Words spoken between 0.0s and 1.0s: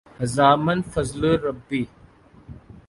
ھذا من